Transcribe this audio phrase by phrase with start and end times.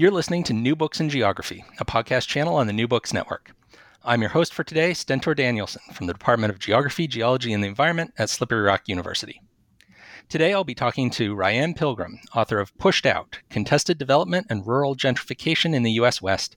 [0.00, 3.50] You're listening to New Books in Geography, a podcast channel on the New Books Network.
[4.04, 7.66] I'm your host for today, Stentor Danielson from the Department of Geography, Geology, and the
[7.66, 9.42] Environment at Slippery Rock University.
[10.28, 14.94] Today I'll be talking to Ryan Pilgrim, author of Pushed Out Contested Development and Rural
[14.94, 16.22] Gentrification in the U.S.
[16.22, 16.56] West,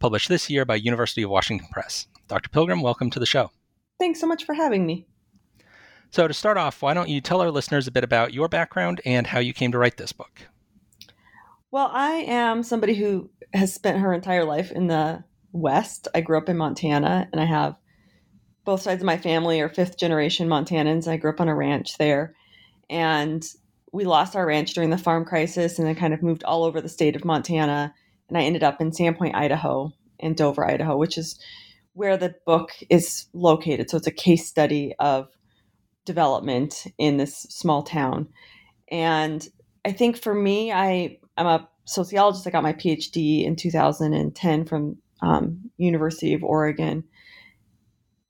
[0.00, 2.08] published this year by University of Washington Press.
[2.26, 2.48] Dr.
[2.48, 3.52] Pilgrim, welcome to the show.
[4.00, 5.06] Thanks so much for having me.
[6.10, 9.00] So, to start off, why don't you tell our listeners a bit about your background
[9.04, 10.48] and how you came to write this book?
[11.72, 15.22] Well, I am somebody who has spent her entire life in the
[15.52, 16.08] West.
[16.14, 17.76] I grew up in Montana and I have
[18.64, 21.06] both sides of my family are fifth generation Montanans.
[21.06, 22.34] I grew up on a ranch there
[22.88, 23.44] and
[23.92, 26.80] we lost our ranch during the farm crisis and then kind of moved all over
[26.80, 27.94] the state of Montana.
[28.28, 31.38] And I ended up in Sandpoint, Idaho and Dover, Idaho, which is
[31.92, 33.90] where the book is located.
[33.90, 35.28] So it's a case study of
[36.04, 38.28] development in this small town.
[38.90, 39.48] And
[39.84, 42.46] I think for me, I I'm a sociologist.
[42.46, 47.04] I got my PhD in 2010 from um, University of Oregon,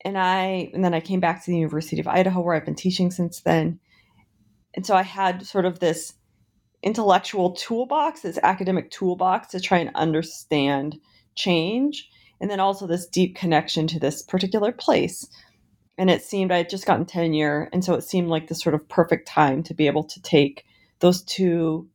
[0.05, 2.75] and I and then I came back to the University of Idaho where I've been
[2.75, 3.79] teaching since then.
[4.75, 6.15] And so I had sort of this
[6.83, 10.99] intellectual toolbox, this academic toolbox to try and understand
[11.35, 12.09] change,
[12.41, 15.29] and then also this deep connection to this particular place.
[15.99, 18.75] And it seemed I had just gotten tenure, and so it seemed like the sort
[18.75, 20.65] of perfect time to be able to take
[21.01, 21.89] those two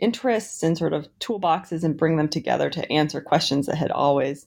[0.00, 4.46] interests and sort of toolboxes and bring them together to answer questions that had always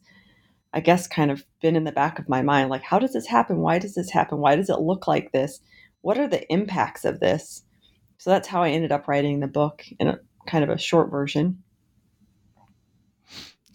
[0.74, 2.70] i guess kind of been in the back of my mind.
[2.70, 3.58] Like how does this happen?
[3.60, 4.40] Why does this happen?
[4.40, 5.60] Why does it look like this?
[6.02, 7.64] What are the impacts of this?
[8.18, 11.12] So that's how i ended up writing the book in a kind of a short
[11.12, 11.64] version.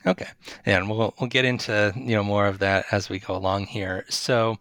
[0.06, 0.28] Okay.
[0.66, 4.04] And we'll we'll get into you know more of that as we go along here.
[4.08, 4.58] So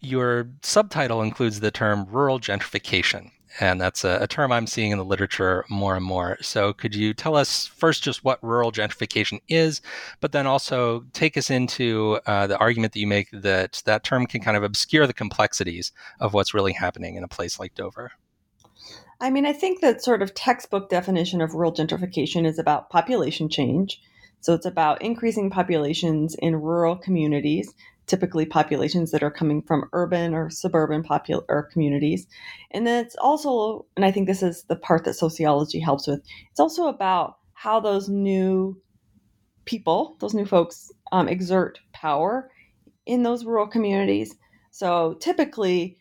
[0.00, 3.30] your subtitle includes the term rural gentrification
[3.60, 6.38] and that's a, a, term I'm seeing in the literature more and more.
[6.40, 9.80] So, could you tell us first just what rural gentrification is,
[10.20, 14.26] but then also take us into uh, the argument that you make that that term
[14.26, 18.12] can kind of obscure the complexities of what's really happening in a place like Dover?
[19.20, 23.48] I mean, I think that sort of textbook definition of rural gentrification is about population
[23.48, 24.00] change.
[24.40, 27.74] So, it's about increasing populations in rural communities
[28.06, 32.26] typically populations that are coming from urban or suburban popul- or communities.
[32.70, 36.20] And then it's also, and I think this is the part that sociology helps with,
[36.50, 38.80] it's also about how those new
[39.64, 42.50] people, those new folks, um, exert power
[43.06, 44.34] in those rural communities.
[44.70, 45.98] So typically,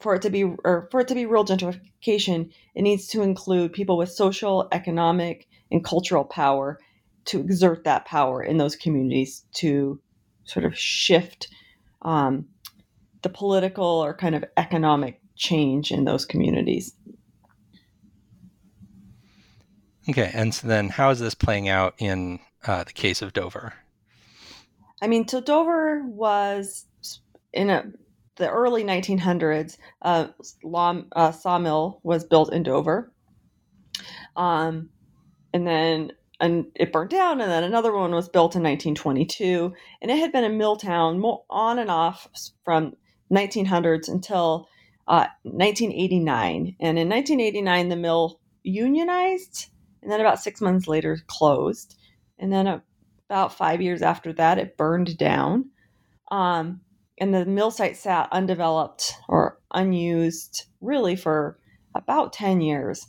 [0.00, 3.72] for it to be or for it to be real gentrification, it needs to include
[3.72, 6.78] people with social, economic, and cultural power
[7.26, 10.00] to exert that power in those communities to
[10.44, 11.48] sort of shift
[12.02, 12.46] um,
[13.22, 16.94] the political or kind of economic change in those communities.
[20.08, 23.74] Okay, and so then how is this playing out in uh, the case of Dover?
[25.02, 26.86] I mean, so Dover was
[27.52, 27.84] in a,
[28.36, 29.76] the early 1900s.
[30.02, 30.28] Uh,
[30.64, 33.12] law, uh, sawmill was built in Dover,
[34.36, 34.90] um,
[35.52, 40.10] and then and it burned down and then another one was built in 1922 and
[40.10, 42.26] it had been a mill town on and off
[42.64, 42.94] from
[43.30, 44.68] 1900s until
[45.06, 49.68] uh, 1989 and in 1989 the mill unionized
[50.02, 51.96] and then about six months later closed
[52.38, 52.80] and then
[53.28, 55.70] about five years after that it burned down.
[56.30, 56.80] Um,
[57.18, 61.58] and the mill site sat undeveloped or unused really for
[61.94, 63.06] about 10 years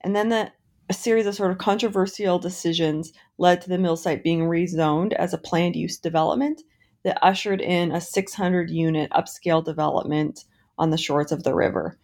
[0.00, 0.50] and then the
[0.92, 5.32] a series of sort of controversial decisions led to the mill site being rezoned as
[5.32, 6.60] a planned use development
[7.02, 10.44] that ushered in a 600 unit upscale development
[10.76, 11.98] on the shores of the river.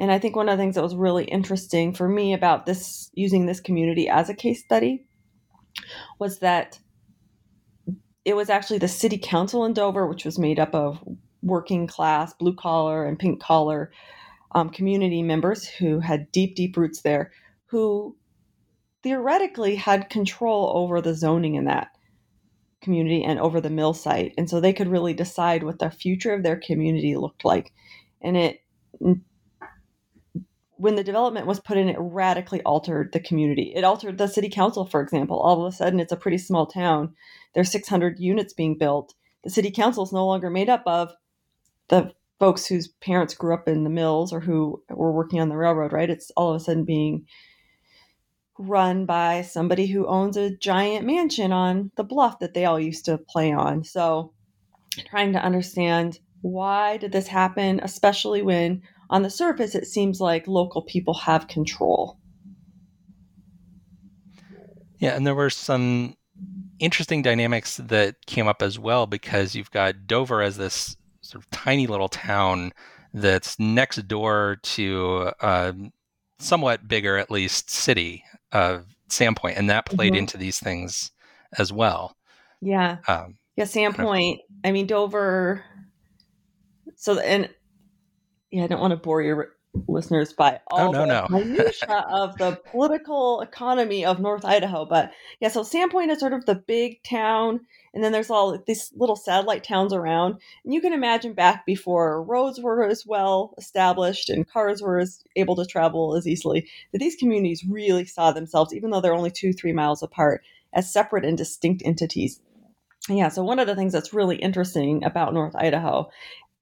[0.00, 3.08] And I think one of the things that was really interesting for me about this
[3.14, 5.06] using this community as a case study
[6.18, 6.80] was that
[8.24, 10.98] it was actually the city council in Dover, which was made up of
[11.40, 13.92] working class, blue collar, and pink collar
[14.56, 17.30] um, community members who had deep, deep roots there,
[17.68, 18.16] who
[19.02, 21.88] theoretically had control over the zoning in that
[22.82, 24.34] community and over the mill site.
[24.38, 27.72] And so they could really decide what the future of their community looked like.
[28.20, 28.60] And it
[30.78, 33.72] when the development was put in, it radically altered the community.
[33.74, 35.40] It altered the city council, for example.
[35.40, 37.14] All of a sudden, it's a pretty small town.
[37.54, 39.14] There's 600 units being built.
[39.42, 41.12] The city council is no longer made up of
[41.88, 45.56] the folks whose parents grew up in the mills or who were working on the
[45.56, 46.10] railroad, right?
[46.10, 47.26] It's all of a sudden being
[48.58, 53.04] run by somebody who owns a giant mansion on the bluff that they all used
[53.04, 53.84] to play on.
[53.84, 54.32] So,
[55.10, 60.46] trying to understand why did this happen, especially when on the surface, it seems like
[60.46, 62.18] local people have control.
[64.98, 66.16] Yeah, and there were some
[66.78, 71.50] interesting dynamics that came up as well because you've got Dover as this sort of
[71.50, 72.72] tiny little town
[73.14, 75.74] that's next door to a
[76.38, 80.20] somewhat bigger, at least, city of Sandpoint, and that played mm-hmm.
[80.20, 81.10] into these things
[81.58, 82.16] as well.
[82.60, 82.98] Yeah.
[83.06, 84.34] Um, yeah, Sandpoint.
[84.34, 85.64] Of, I mean, Dover.
[86.96, 87.48] So, and
[88.50, 89.50] yeah, I don't want to bore your
[89.86, 91.26] listeners by oh, all oh, no, the no.
[91.30, 94.84] minutia of the political economy of North Idaho.
[94.84, 97.60] But yeah, so Sandpoint is sort of the big town,
[97.94, 100.36] and then there's all these little satellite towns around.
[100.64, 105.22] And you can imagine back before roads were as well established and cars were as
[105.36, 109.30] able to travel as easily, that these communities really saw themselves, even though they're only
[109.30, 110.42] two, three miles apart,
[110.72, 112.40] as separate and distinct entities.
[113.08, 116.10] Yeah, so one of the things that's really interesting about North Idaho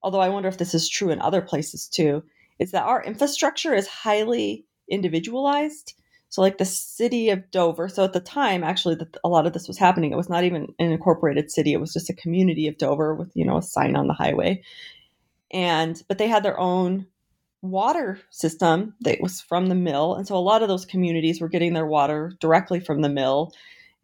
[0.07, 2.23] although I wonder if this is true in other places too,
[2.59, 5.95] is that our infrastructure is highly individualized.
[6.29, 9.53] So, like the city of Dover, so at the time, actually, the, a lot of
[9.53, 10.13] this was happening.
[10.13, 13.31] It was not even an incorporated city; it was just a community of Dover with,
[13.35, 14.63] you know, a sign on the highway.
[15.53, 17.07] And but they had their own
[17.63, 21.49] water system that was from the mill, and so a lot of those communities were
[21.49, 23.53] getting their water directly from the mill.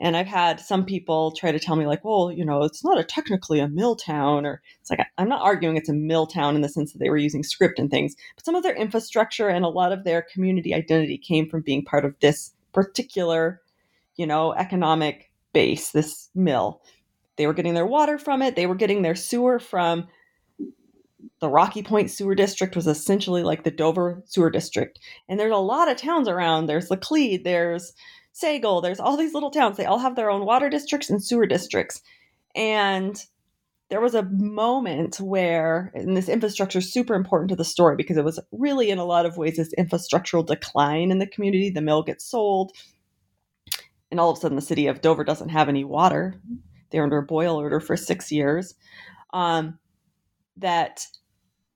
[0.02, 2.98] And I've had some people try to tell me, like, well, you know, it's not
[2.98, 6.56] a technically a mill town, or it's like I'm not arguing it's a mill town
[6.56, 9.48] in the sense that they were using scrip and things, but some of their infrastructure
[9.48, 13.62] and a lot of their community identity came from being part of this particular,
[14.16, 16.82] you know, economic base, this mill.
[17.36, 20.08] They were getting their water from it, they were getting their sewer from
[21.38, 24.98] the Rocky Point Sewer District was essentially like the Dover Sewer District.
[25.28, 26.66] And there's a lot of towns around.
[26.66, 27.94] There's Laclede, there's
[28.32, 29.76] Sagle, there's all these little towns.
[29.76, 32.02] They all have their own water districts and sewer districts.
[32.54, 33.22] And
[33.90, 38.16] there was a moment where, and this infrastructure is super important to the story because
[38.16, 41.68] it was really, in a lot of ways, this infrastructural decline in the community.
[41.68, 42.72] The mill gets sold,
[44.10, 46.40] and all of a sudden, the city of Dover doesn't have any water.
[46.90, 48.74] They're under a boil order for six years.
[49.34, 49.78] Um,
[50.56, 51.06] that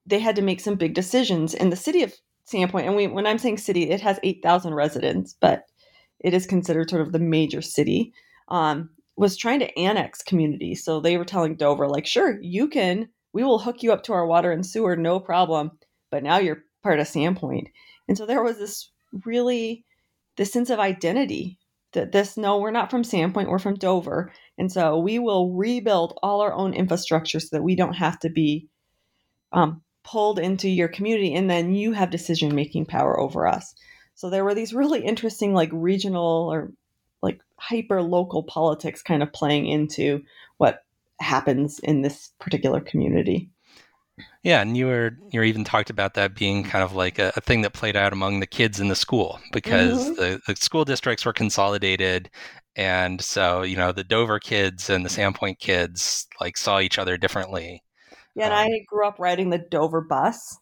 [0.07, 1.55] they had to make some big decisions.
[1.55, 2.15] in the city of
[2.51, 5.65] Sandpoint, and we, when I'm saying city, it has 8,000 residents, but
[6.27, 8.13] it is considered sort of the major city,
[8.49, 10.85] um, was trying to annex communities.
[10.85, 14.13] So they were telling Dover, like, sure, you can, we will hook you up to
[14.13, 15.71] our water and sewer, no problem.
[16.11, 17.69] But now you're part of Sandpoint.
[18.09, 18.91] And so there was this
[19.25, 19.85] really,
[20.37, 21.61] this sense of identity
[21.93, 24.33] that this, no, we're not from Sandpoint, we're from Dover.
[24.59, 28.31] And so we will rebuild all our own infrastructure so that we don't have to
[28.31, 28.67] be
[29.53, 33.77] um, pulled into your community and then you have decision making power over us.
[34.17, 36.73] So there were these really interesting, like regional or
[37.23, 40.23] like hyper local politics kind of playing into
[40.57, 40.85] what
[41.21, 43.51] happens in this particular community.
[44.43, 47.33] Yeah, and you were you were even talked about that being kind of like a,
[47.37, 50.15] a thing that played out among the kids in the school because mm-hmm.
[50.15, 52.31] the, the school districts were consolidated
[52.77, 57.17] and so you know the Dover kids and the Sandpoint kids like saw each other
[57.17, 57.83] differently.
[58.35, 60.59] Yeah, and um, I grew up riding the Dover bus,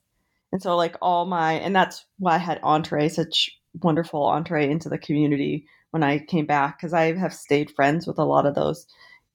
[0.54, 3.50] and so like all my and that's why I had entree, such
[3.82, 8.20] wonderful entree into the community when I came back because I have stayed friends with
[8.20, 8.86] a lot of those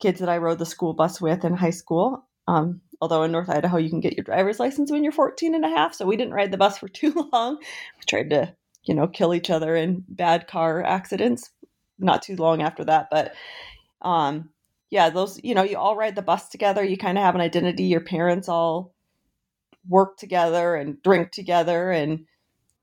[0.01, 2.25] kids that I rode the school bus with in high school.
[2.47, 5.65] Um, although in North Idaho you can get your driver's license when you're 14 and
[5.65, 7.57] a half, so we didn't ride the bus for too long.
[7.57, 11.49] We tried to, you know, kill each other in bad car accidents
[11.97, 13.33] not too long after that, but
[14.01, 14.51] um
[14.89, 17.41] yeah, those you know, you all ride the bus together, you kind of have an
[17.41, 18.93] identity, your parents all
[19.87, 22.25] work together and drink together and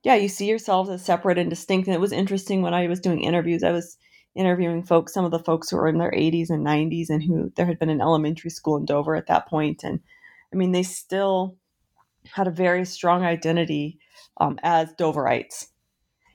[0.02, 1.86] yeah you see yourselves as separate and distinct.
[1.86, 3.96] And it was interesting when i was doing interviews i was
[4.34, 7.50] interviewing folks some of the folks who were in their 80s and 90s and who
[7.56, 9.82] there had been an elementary school in dover at that point.
[9.82, 10.00] And
[10.52, 11.56] i mean they still
[12.32, 13.98] had a very strong identity
[14.38, 15.68] um, as doverites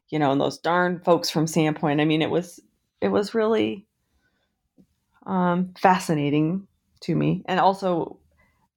[0.09, 2.61] you know and those darn folks from sandpoint i mean it was
[3.01, 3.85] it was really
[5.25, 6.67] um, fascinating
[7.01, 7.43] to me.
[7.47, 8.17] And also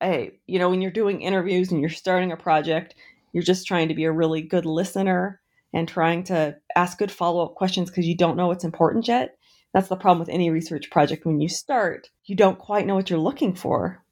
[0.05, 2.95] hey, you know, when you're doing interviews and you're starting a project,
[3.33, 5.41] you're just trying to be a really good listener
[5.73, 9.37] and trying to ask good follow up questions because you don't know what's important yet.
[9.73, 11.27] That's the problem with any research project.
[11.27, 14.03] When you start, you don't quite know what you're looking for.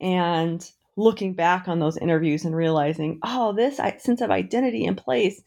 [0.00, 0.64] And
[0.96, 5.42] looking back on those interviews and realizing, oh, this sense of identity in place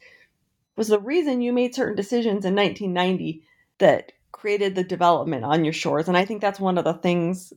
[0.76, 3.44] was the reason you made certain decisions in 1990
[3.78, 6.10] that created the development on your shores.
[6.10, 7.54] And I think that's one of the things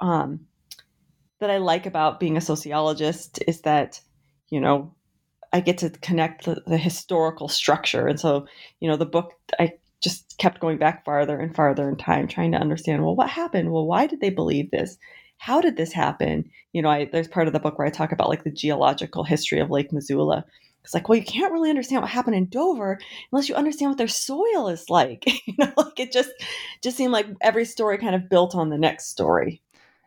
[0.00, 0.46] um,
[1.40, 4.00] that I like about being a sociologist is that,
[4.48, 4.94] you know,
[5.52, 8.06] I get to connect the, the historical structure.
[8.06, 8.46] And so,
[8.80, 12.52] you know, the book, I just kept going back farther and farther in time, trying
[12.52, 13.72] to understand, well, what happened?
[13.72, 14.98] Well, why did they believe this?
[15.38, 16.50] How did this happen?
[16.72, 19.24] You know, I, there's part of the book where I talk about like the geological
[19.24, 20.44] history of Lake Missoula.
[20.82, 22.98] It's like, well, you can't really understand what happened in Dover
[23.32, 25.24] unless you understand what their soil is like.
[25.46, 26.30] you know, like it just
[26.82, 29.62] just seemed like every story kind of built on the next story.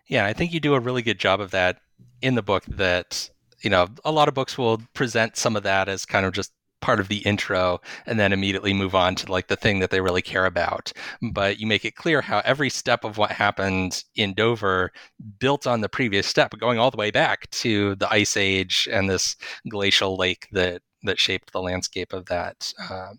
[0.09, 1.77] Yeah, I think you do a really good job of that
[2.21, 3.29] in the book that
[3.61, 6.51] you know, a lot of books will present some of that as kind of just
[6.81, 9.99] part of the intro and then immediately move on to like the thing that they
[9.99, 10.93] really care about.
[11.33, 14.91] But you make it clear how every step of what happened in Dover
[15.39, 19.09] built on the previous step, going all the way back to the Ice Age and
[19.09, 19.35] this
[19.67, 23.13] glacial lake that that shaped the landscape of that uh,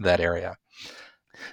[0.00, 0.56] that area.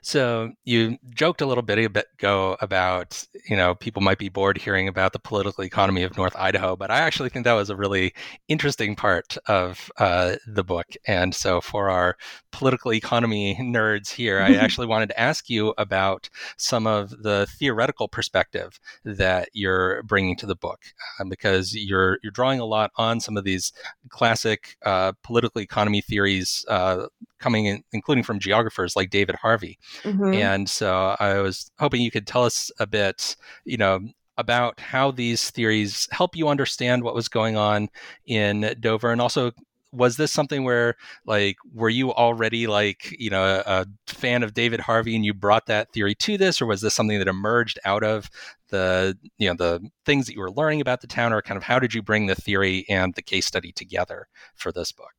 [0.01, 4.87] So you joked a little bit ago about, you know, people might be bored hearing
[4.87, 8.13] about the political economy of North Idaho, but I actually think that was a really
[8.47, 10.87] interesting part of uh, the book.
[11.07, 12.17] And so for our
[12.51, 18.07] political economy nerds here, I actually wanted to ask you about some of the theoretical
[18.07, 20.79] perspective that you're bringing to the book,
[21.19, 23.73] uh, because you're you're drawing a lot on some of these
[24.09, 27.07] classic uh, political economy theories uh,
[27.39, 29.72] coming in, including from geographers like David Harvey.
[30.03, 30.33] Mm-hmm.
[30.33, 33.99] And so I was hoping you could tell us a bit, you know,
[34.37, 37.89] about how these theories help you understand what was going on
[38.25, 39.11] in Dover.
[39.11, 39.51] And also
[39.93, 44.53] was this something where like were you already like you know a, a, fan of
[44.53, 46.61] david harvey and you brought that theory to this?
[46.61, 48.29] Or was this something that emerged out of
[48.69, 51.31] the you know the things that you were learning about the town?
[51.31, 54.71] Or kind of how did you bring the theory and the case study together for
[54.71, 55.13] this book?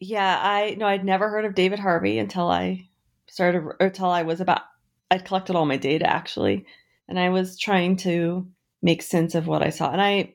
[0.00, 2.87] Yeah, I no, I'd never heard of David Harvey until I
[3.28, 4.62] started, until I was about,
[5.10, 6.66] I'd collected all my data actually,
[7.08, 8.46] and I was trying to
[8.82, 9.90] make sense of what I saw.
[9.90, 10.34] And I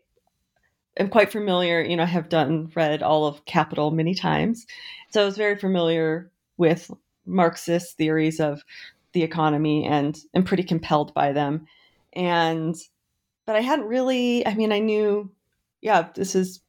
[0.98, 4.66] am quite familiar, you know, I have done, read all of Capital many times.
[5.12, 6.92] So I was very familiar with
[7.26, 8.64] Marxist theories of
[9.14, 11.68] the economy and am pretty compelled by them.
[12.14, 12.76] And,
[13.46, 15.32] but I hadn't really, I mean, I knew,
[15.82, 16.62] yeah, this is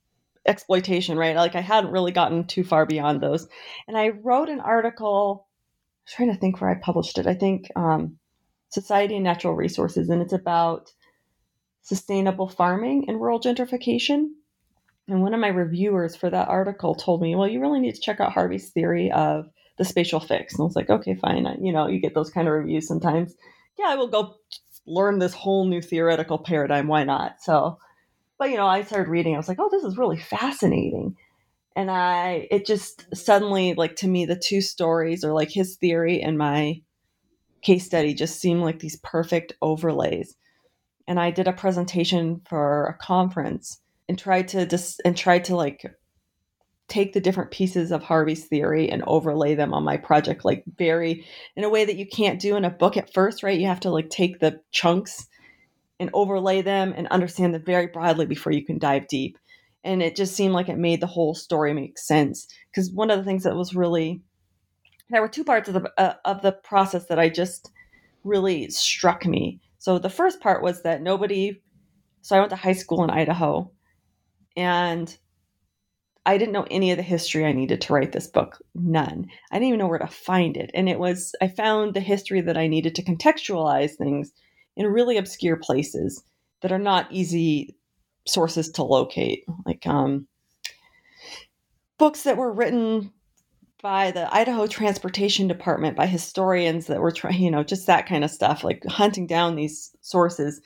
[0.47, 1.37] exploitation, right?
[1.37, 3.49] Like I hadn't really gotten too far beyond those.
[3.89, 5.47] And I wrote an article,
[6.07, 7.27] I'm trying to think where I published it.
[7.27, 8.19] I think um,
[8.69, 10.93] Society and Natural Resources, and it's about
[11.83, 14.29] sustainable farming and rural gentrification.
[15.07, 18.01] And one of my reviewers for that article told me, well, you really need to
[18.01, 20.55] check out Harvey's theory of the spatial fix.
[20.55, 21.47] And I was like, okay, fine.
[21.61, 23.35] You know, you get those kind of reviews sometimes.
[23.79, 24.37] Yeah, I will go
[24.87, 26.87] learn this whole new theoretical paradigm.
[26.87, 27.43] Why not?
[27.43, 27.79] So
[28.39, 29.35] but you know, I started reading.
[29.35, 31.17] I was like, oh, this is really fascinating.
[31.77, 36.23] And I, it just suddenly, like to me, the two stories, or like his theory
[36.23, 36.81] and my
[37.63, 40.37] case study, just seemed like these perfect overlays.
[41.09, 45.57] And I did a presentation for a conference and tried to just and tried to
[45.57, 45.85] like
[46.89, 51.27] take the different pieces of Harvey's theory and overlay them on my project, like very
[51.57, 53.59] in a way that you can't do in a book at first, right?
[53.59, 55.27] You have to like take the chunks
[55.99, 59.39] and overlay them and understand them very broadly before you can dive deep.
[59.85, 62.49] And it just seemed like it made the whole story make sense.
[62.71, 64.23] Because one of the things that was really
[65.11, 67.71] there were two parts of the uh, of the process that I just
[68.25, 69.61] really struck me.
[69.79, 71.61] So the first part was that nobody.
[72.23, 73.71] So I went to high school in Idaho,
[74.57, 75.15] and
[76.27, 78.59] I didn't know any of the history I needed to write this book.
[78.75, 79.27] None.
[79.53, 80.71] I didn't even know where to find it.
[80.73, 84.33] And it was I found the history that I needed to contextualize things
[84.77, 86.23] in really obscure places
[86.63, 87.77] that are not easy
[88.27, 90.27] sources to locate, like um,
[91.99, 93.13] books that were written
[93.83, 98.25] by the Idaho Transportation Department by historians that were trying, you know, just that kind
[98.25, 100.61] of stuff, like hunting down these sources.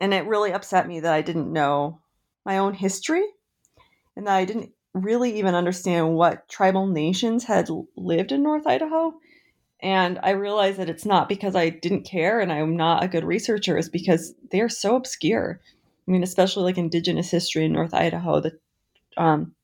[0.00, 2.00] And it really upset me that I didn't know
[2.44, 3.24] my own history
[4.16, 9.14] and that I didn't really even understand what tribal nations had lived in North Idaho
[9.82, 13.24] and I realized that it's not because I didn't care and I'm not a good
[13.24, 15.60] researcher, it's because they're so obscure.
[16.10, 18.58] I mean, especially like indigenous history in North Idaho, the
[19.16, 19.54] um,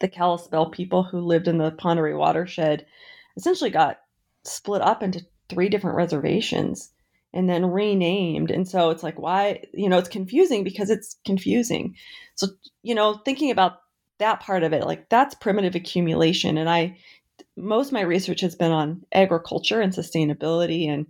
[0.00, 2.86] the Kalispel people who lived in the Oreille watershed
[3.36, 3.98] essentially got
[4.42, 6.92] split up into three different reservations
[7.34, 8.50] and then renamed.
[8.50, 11.96] And so it's like, why, you know, it's confusing because it's confusing.
[12.36, 12.46] So,
[12.82, 13.80] you know, thinking about
[14.16, 16.56] that part of it, like that's primitive accumulation.
[16.56, 16.96] And I
[17.54, 21.04] most my research has been on agriculture and sustainability and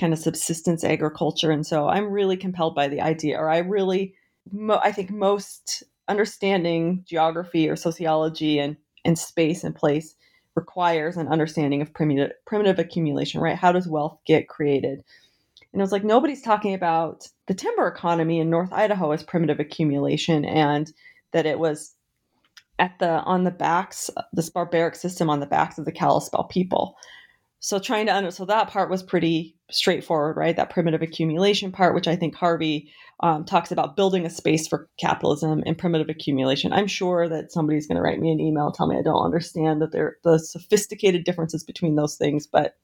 [0.00, 1.50] kind of subsistence agriculture.
[1.50, 4.14] And so I'm really compelled by the idea, or I really,
[4.50, 10.14] mo- I think most understanding geography or sociology and, and space and place
[10.56, 13.56] requires an understanding of primitive, primitive accumulation, right?
[13.56, 15.04] How does wealth get created?
[15.72, 19.58] And it was like nobody's talking about the timber economy in North Idaho as primitive
[19.58, 20.92] accumulation and
[21.32, 21.94] that it was
[22.78, 26.96] at the on the backs this barbaric system on the backs of the Kalispel people.
[27.64, 30.54] So trying to under so that part was pretty straightforward, right?
[30.54, 34.90] That primitive accumulation part, which I think Harvey um, talks about building a space for
[34.98, 36.74] capitalism and primitive accumulation.
[36.74, 39.80] I'm sure that somebody's going to write me an email, tell me I don't understand
[39.80, 42.76] that there the sophisticated differences between those things, but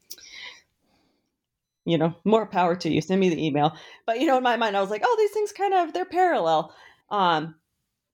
[1.85, 3.03] you know, more power to you.
[3.03, 3.77] Send me the email.
[4.07, 6.07] But you know, in my mind, I was like, oh, these things kind of they're
[6.07, 6.75] parallel.
[7.11, 7.55] Um,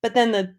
[0.03, 0.57] but then the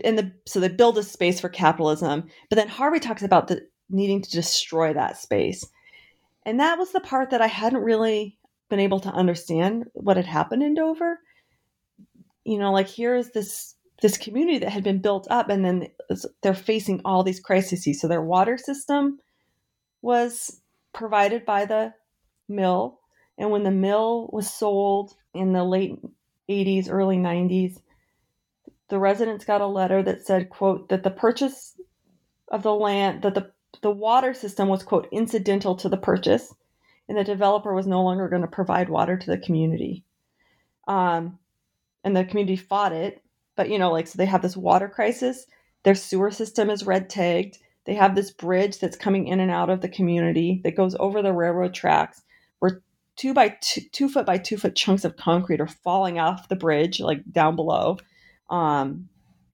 [0.00, 3.66] in the so they build a space for capitalism, but then Harvey talks about the
[3.90, 5.64] needing to destroy that space.
[6.44, 10.26] And that was the part that I hadn't really been able to understand what had
[10.26, 11.20] happened in Dover.
[12.44, 15.88] You know, like here is this this community that had been built up and then
[16.42, 18.00] they're facing all these crises.
[18.00, 19.18] So their water system
[20.02, 20.60] was
[20.92, 21.92] provided by the
[22.48, 23.00] mill.
[23.36, 25.98] And when the mill was sold in the late
[26.48, 27.80] 80s, early 90s,
[28.88, 31.78] the residents got a letter that said, quote, that the purchase
[32.50, 36.54] of the land, that the, the water system was, quote, incidental to the purchase,
[37.08, 40.04] and the developer was no longer going to provide water to the community.
[40.86, 41.38] Um,
[42.04, 43.22] and the community fought it.
[43.56, 45.46] But, you know, like, so they have this water crisis.
[45.82, 47.58] Their sewer system is red tagged.
[47.84, 51.22] They have this bridge that's coming in and out of the community that goes over
[51.22, 52.22] the railroad tracks
[52.58, 52.82] where
[53.16, 56.56] two by two, two foot by two foot chunks of concrete are falling off the
[56.56, 57.98] bridge, like down below.
[58.50, 59.08] Um,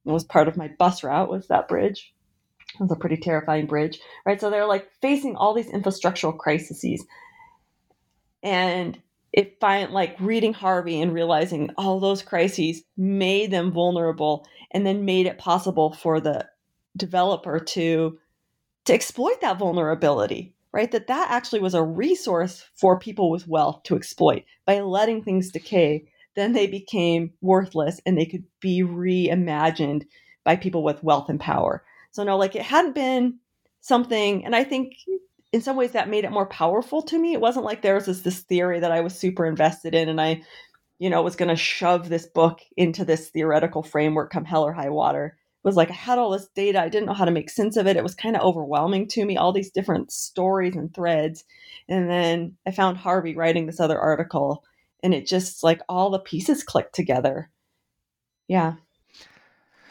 [0.04, 2.13] it was part of my bus route was that bridge.
[2.74, 4.40] It was a pretty terrifying bridge, right?
[4.40, 7.04] So they're like facing all these infrastructural crises,
[8.42, 8.98] and
[9.32, 15.04] it find like reading Harvey and realizing all those crises made them vulnerable, and then
[15.04, 16.48] made it possible for the
[16.96, 18.18] developer to
[18.84, 20.90] to exploit that vulnerability right?
[20.90, 25.52] That that actually was a resource for people with wealth to exploit by letting things
[25.52, 26.04] decay.
[26.34, 30.02] Then they became worthless and they could be reimagined
[30.42, 31.84] by people with wealth and power.
[32.14, 33.40] So no, like it hadn't been
[33.83, 34.94] something, and I think
[35.53, 37.35] in some ways that made it more powerful to me.
[37.35, 40.20] It wasn't like there was this, this theory that I was super invested in and
[40.20, 40.42] I,
[40.98, 44.72] you know, was going to shove this book into this theoretical framework come hell or
[44.72, 47.33] high water It was like I had all this data, I didn't know how to
[47.33, 47.96] make sense of it.
[47.96, 51.44] It was kind of overwhelming to me, all these different stories and threads.
[51.88, 54.64] And then I found Harvey writing this other article,
[55.03, 57.50] and it just like all the pieces clicked together.
[58.48, 58.74] Yeah.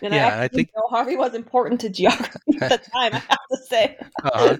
[0.01, 3.13] And yeah, I, I think Harvey was important to geography at the time.
[3.13, 3.97] I have to say.
[4.23, 4.57] uh,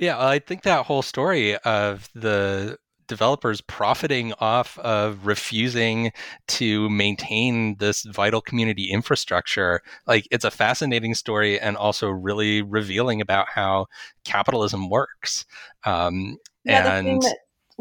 [0.00, 6.12] yeah, I think that whole story of the developers profiting off of refusing
[6.46, 9.80] to maintain this vital community infrastructure.
[10.06, 13.86] Like it's a fascinating story and also really revealing about how
[14.24, 15.46] capitalism works.
[15.84, 17.38] Um, yeah, and that,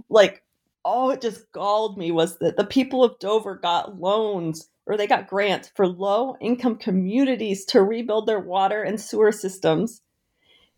[0.10, 0.44] like,
[0.86, 5.06] oh, it just galled me was that the people of Dover got loans or they
[5.06, 10.02] got grants for low income communities to rebuild their water and sewer systems.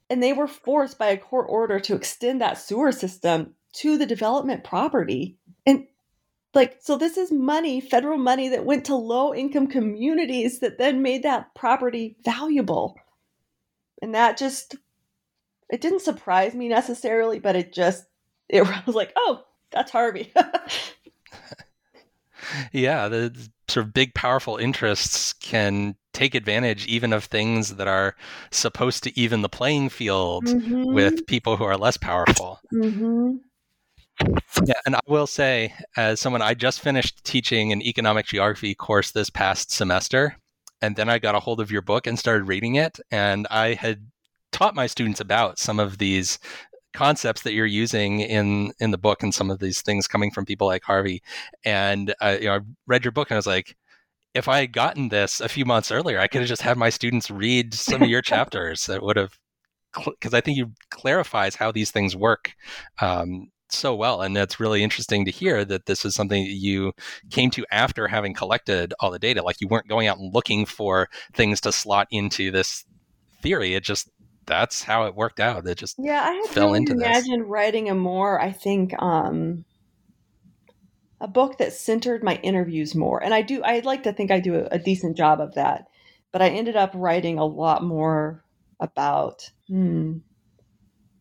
[0.10, 4.08] And they were forced by a court order to extend that sewer system to the
[4.08, 5.38] development property.
[5.67, 5.86] And
[6.56, 11.04] like, so this is money, federal money that went to low income communities that then
[11.04, 12.98] made that property valuable.
[14.02, 14.76] And that just,
[15.69, 18.06] it didn't surprise me necessarily, but it just,
[18.48, 20.34] it was like, oh, that's Harvey.
[22.72, 28.16] yeah, the sort of big, powerful interests can take advantage even of things that are
[28.52, 30.94] supposed to even the playing field mm-hmm.
[30.94, 32.60] with people who are less powerful.
[32.74, 33.38] Mm-hmm.
[34.66, 39.12] Yeah, and I will say, as someone, I just finished teaching an economic geography course
[39.12, 40.36] this past semester,
[40.82, 43.76] and then I got a hold of your book and started reading it, and I
[43.76, 44.08] had
[44.52, 46.40] taught my students about some of these
[46.93, 50.45] concepts that you're using in in the book and some of these things coming from
[50.45, 51.21] people like Harvey.
[51.63, 53.75] And I, you know, I read your book and I was like,
[54.34, 56.89] if I had gotten this a few months earlier, I could have just had my
[56.89, 58.86] students read some of your chapters.
[58.88, 59.38] That would have
[60.06, 62.54] because I think you clarifies how these things work
[63.02, 66.91] um, so well and it's really interesting to hear that this is something that you
[67.30, 70.65] came to after having collected all the data like you weren't going out and looking
[70.65, 72.86] for things to slot into this
[73.41, 74.10] theory it just
[74.50, 77.96] that's how it worked out it just yeah i had fell into imagine writing a
[77.96, 79.64] more i think um
[81.22, 84.40] a book that centered my interviews more and i do i'd like to think i
[84.40, 85.86] do a, a decent job of that
[86.32, 88.44] but i ended up writing a lot more
[88.80, 90.18] about hmm,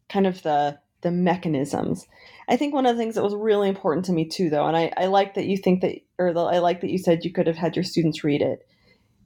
[0.09, 2.07] kind of the the mechanisms.
[2.49, 4.77] I think one of the things that was really important to me too, though, and
[4.77, 7.33] I, I like that you think that, or the, I like that you said you
[7.33, 8.67] could have had your students read it,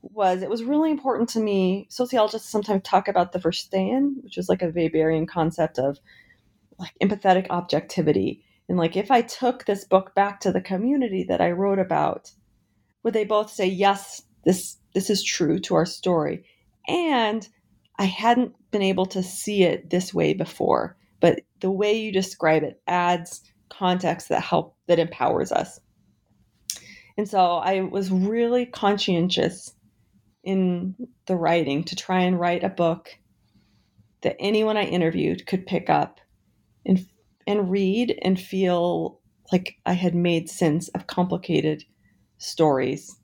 [0.03, 1.87] was it was really important to me.
[1.88, 5.99] Sociologists sometimes talk about the Verstehen, which is like a Weberian concept of
[6.79, 8.45] like empathetic objectivity.
[8.69, 12.33] And like if I took this book back to the community that I wrote about,
[13.03, 16.45] would they both say, yes, this this is true to our story?
[16.88, 17.49] And
[17.99, 22.65] I hadn't been able to see it this way before, but the way you describe
[22.65, 25.79] it adds context that help that empowers us.
[27.17, 29.73] And so I was really conscientious
[30.42, 30.94] in
[31.26, 33.11] the writing to try and write a book
[34.22, 36.20] that anyone I interviewed could pick up
[36.85, 37.07] and
[37.46, 41.85] and read and feel like I had made sense of complicated
[42.38, 43.16] stories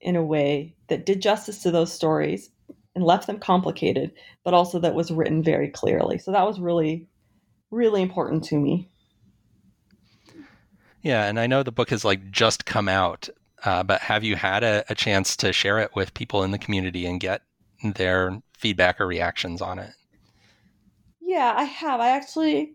[0.00, 2.50] in a way that did justice to those stories
[2.94, 4.12] and left them complicated,
[4.44, 6.18] but also that was written very clearly.
[6.18, 7.06] So that was really,
[7.70, 8.90] really important to me.
[11.02, 13.28] Yeah, and I know the book has like just come out,
[13.64, 16.58] uh, but have you had a, a chance to share it with people in the
[16.58, 17.42] community and get
[17.82, 19.90] their feedback or reactions on it?
[21.20, 22.00] Yeah, I have.
[22.00, 22.74] I actually,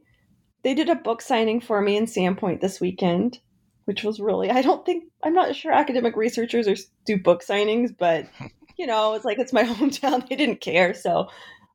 [0.63, 3.39] they did a book signing for me in Sandpoint this weekend,
[3.85, 7.95] which was really, I don't think, I'm not sure academic researchers or do book signings,
[7.97, 8.27] but
[8.77, 10.27] you know, it's like it's my hometown.
[10.27, 10.93] They didn't care.
[10.93, 11.27] So,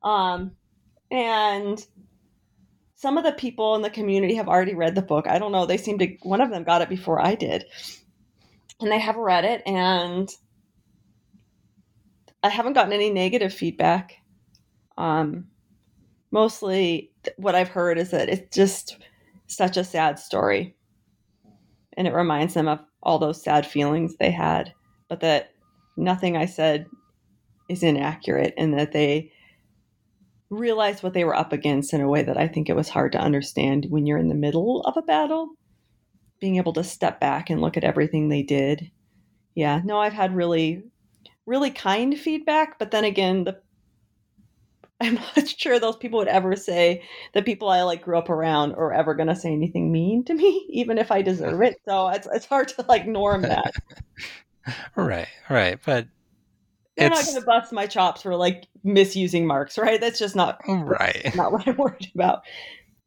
[0.03, 0.51] um,
[1.11, 1.85] and
[2.95, 5.27] some of the people in the community have already read the book.
[5.27, 5.65] I don't know.
[5.65, 7.65] They seem to, one of them got it before I did.
[8.79, 10.29] And they have read it, and
[12.41, 14.17] I haven't gotten any negative feedback.
[14.97, 15.45] Um,
[16.31, 18.97] mostly what I've heard is that it's just
[19.47, 20.75] such a sad story.
[21.95, 24.73] And it reminds them of all those sad feelings they had,
[25.07, 25.51] but that
[25.95, 26.87] nothing I said
[27.69, 29.31] is inaccurate and that they
[30.49, 33.11] realized what they were up against in a way that I think it was hard
[33.13, 35.49] to understand when you're in the middle of a battle.
[36.43, 38.91] Being able to step back and look at everything they did.
[39.55, 40.83] Yeah, no, I've had really,
[41.45, 43.61] really kind feedback, but then again, the
[45.01, 47.03] I'm not sure those people would ever say
[47.33, 50.33] the people I like grew up around are ever going to say anything mean to
[50.33, 51.79] me, even if I deserve it.
[51.87, 53.71] So it's it's hard to like norm that.
[54.97, 56.09] right, right, but
[56.97, 60.01] they're not going to bust my chops for like misusing Marx, right?
[60.01, 61.33] That's just not right.
[61.37, 62.43] Not what I'm worried about.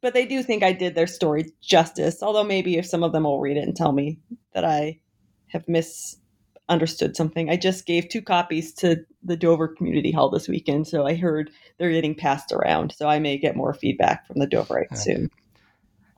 [0.07, 2.23] But they do think I did their story justice.
[2.23, 4.21] Although maybe if some of them will read it and tell me
[4.55, 5.01] that I
[5.49, 7.51] have misunderstood something.
[7.51, 11.51] I just gave two copies to the Dover Community Hall this weekend, so I heard
[11.79, 12.95] they're getting passed around.
[12.97, 15.29] So I may get more feedback from the Doverites soon.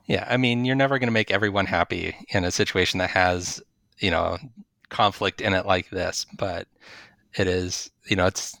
[0.05, 3.59] Yeah, I mean, you're never going to make everyone happy in a situation that has,
[3.97, 4.37] you know,
[4.89, 6.67] conflict in it like this, but
[7.35, 8.55] it is, you know, it's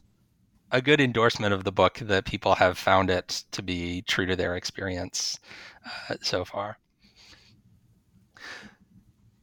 [0.71, 4.35] a good endorsement of the book that people have found it to be true to
[4.35, 5.39] their experience
[5.85, 6.77] uh, so far.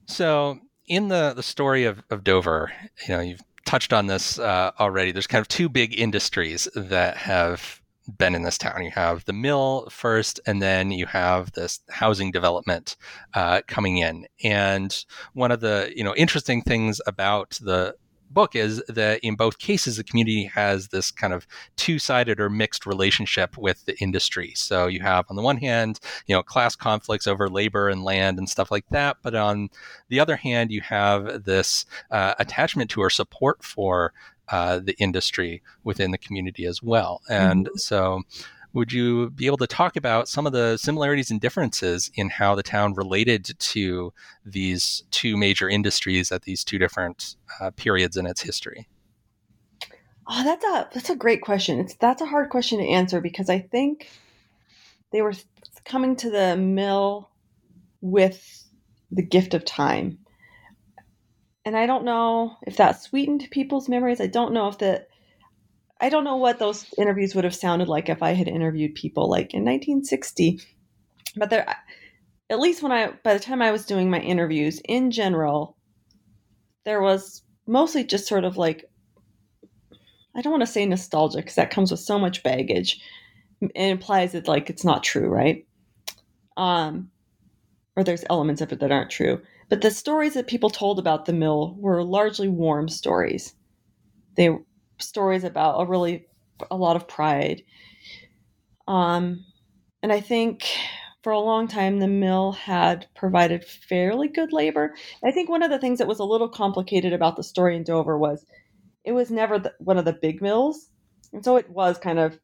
[0.07, 2.73] So, in the the story of, of Dover,
[3.09, 5.11] you know, you've touched on this uh, already.
[5.11, 7.83] There's kind of two big industries that have
[8.19, 8.85] been in this town.
[8.85, 12.97] You have the mill first, and then you have this housing development
[13.35, 14.27] uh, coming in.
[14.45, 14.97] And
[15.33, 17.97] one of the you know interesting things about the
[18.31, 22.51] book is that in both cases, the community has this kind of two sided or
[22.51, 24.53] mixed relationship with the industry.
[24.55, 28.39] So you have, on the one hand, you know, class conflicts over labor and land
[28.39, 29.19] and stuff like that.
[29.23, 29.71] But on
[30.09, 34.13] the other hand, you have this uh, attachment to or support for
[34.49, 37.21] uh, the industry within the community as well.
[37.29, 37.77] And mm-hmm.
[37.77, 38.23] so
[38.77, 42.55] would you be able to talk about some of the similarities and differences in how
[42.55, 44.13] the town related to
[44.45, 48.87] these two major industries at these two different uh, periods in its history?
[50.29, 51.81] Oh, that's a that's a great question.
[51.81, 54.11] It's that's a hard question to answer because I think
[55.11, 55.33] they were
[55.87, 57.31] coming to the mill
[58.03, 58.63] with
[59.11, 60.19] the gift of time.
[61.65, 64.21] And I don't know if that sweetened people's memories.
[64.21, 65.09] I don't know if that
[66.01, 69.31] I don't know what those interviews would have sounded like if I had interviewed people
[69.31, 70.61] like in 1960.
[71.37, 71.67] But there,
[72.51, 75.77] at least when I, by the time I was doing my interviews in general,
[76.85, 78.85] there was mostly just sort of like,
[80.35, 83.01] I don't want to say nostalgia because that comes with so much baggage.
[83.61, 85.67] It implies that like it's not true, right?
[86.59, 87.11] Um,
[87.97, 89.41] or there's elements of it that aren't true.
[89.69, 93.55] But the stories that people told about the mill were largely warm stories.
[94.37, 94.51] They
[94.99, 96.27] stories about a really
[96.71, 97.63] a lot of pride.
[98.89, 99.45] Um,
[100.03, 100.65] and I think
[101.23, 104.95] for a long time the mill had provided fairly good labor.
[105.25, 107.83] I think one of the things that was a little complicated about the story in
[107.83, 108.47] Dover was
[109.05, 110.91] it was never the, one of the big mills,
[111.33, 112.39] and so it was kind of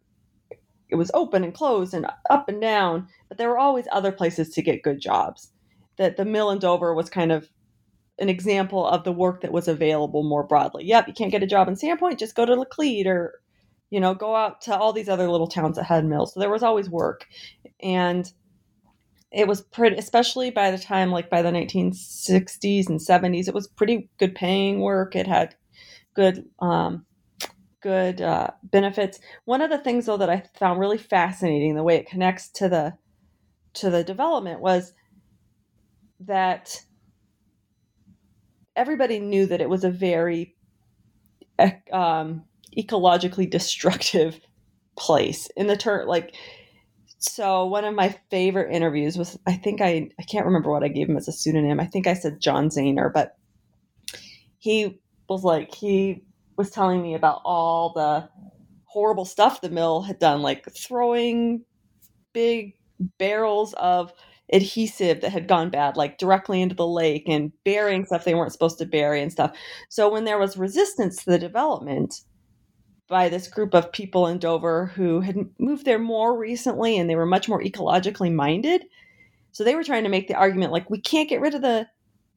[0.89, 4.51] it was open and closed and up and down, but there were always other places
[4.51, 5.53] to get good jobs.
[5.97, 7.49] That the mill in Dover was kind of
[8.19, 10.85] an example of the work that was available more broadly.
[10.85, 13.41] Yep, you can't get a job in Sandpoint, just go to Laclede or,
[13.91, 16.35] you know, go out to all these other little towns that had mills.
[16.35, 17.27] So there was always work.
[17.83, 18.31] And
[19.33, 23.67] it was pretty, especially by the time, like by the 1960s and 70s, it was
[23.67, 25.17] pretty good paying work.
[25.17, 25.55] It had
[26.15, 27.07] good, um,
[27.83, 29.21] good uh, benefits.
[29.47, 32.69] One of the things though that I found really fascinating, the way it connects to
[32.69, 32.95] the
[33.75, 34.93] to the development, was
[36.21, 36.79] that
[38.77, 40.55] everybody knew that it was a very
[41.93, 42.45] um,
[42.77, 44.41] ecologically destructive
[44.97, 46.37] place in the turn like
[47.19, 50.89] so one of my favorite interviews was i think i i can't remember what i
[50.89, 51.81] gave him as a pseudonym.
[51.81, 53.35] I think i said john zahner but
[54.59, 56.23] he was like he
[56.57, 58.29] was telling me about all the
[58.85, 61.65] horrible stuff the mill had done like throwing
[62.35, 62.75] big
[63.19, 64.13] barrels of
[64.53, 68.53] adhesive that had gone bad, like directly into the lake and burying stuff they weren't
[68.53, 69.57] supposed to bury and stuff.
[69.89, 72.23] So when there was resistance to the development
[73.09, 77.17] by this group of people in Dover who had moved there more recently and they
[77.17, 78.85] were much more ecologically minded.
[79.53, 81.89] So they were trying to make the argument like we can't get rid of the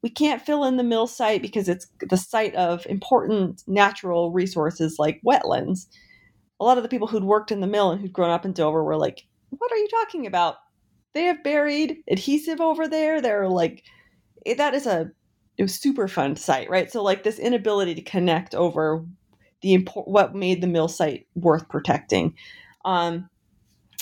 [0.04, 4.98] we can't fill in the mill site because it's the site of important natural resources
[5.00, 5.88] like wetlands.
[6.60, 8.54] A lot of the people who'd worked in the mill and who'd grown up in
[8.54, 10.58] Dover were like, "What are you talking about?
[11.16, 13.22] They have buried adhesive over there.
[13.22, 13.84] They're like,
[14.46, 15.10] eh, that is a,
[15.58, 16.92] a super fun site, right?
[16.92, 19.04] So like this inability to connect over
[19.62, 22.36] the import, what made the mill site worth protecting.
[22.84, 23.30] Um,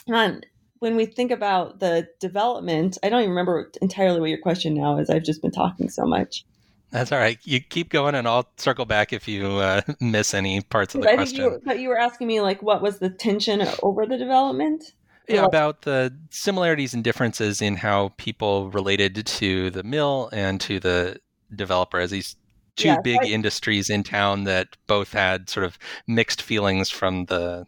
[0.08, 0.45] and
[0.80, 4.97] when we think about the development, I don't even remember entirely what your question now
[4.97, 5.10] is.
[5.10, 6.43] I've just been talking so much.
[6.89, 7.38] That's all right.
[7.43, 11.10] You keep going, and I'll circle back if you uh, miss any parts of the
[11.10, 11.43] I question.
[11.43, 14.93] You but you were asking me like, what was the tension over the development?
[15.27, 20.79] Yeah, about the similarities and differences in how people related to the mill and to
[20.79, 21.19] the
[21.55, 22.36] developer as these
[22.75, 27.65] two yeah, big industries in town that both had sort of mixed feelings from the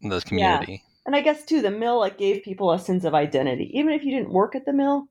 [0.00, 0.72] the community.
[0.72, 1.02] Yeah.
[1.06, 3.70] And I guess too, the mill like gave people a sense of identity.
[3.74, 5.08] Even if you didn't work at the mill,